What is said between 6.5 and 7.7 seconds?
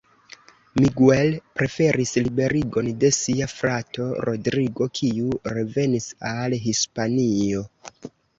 Hispanio.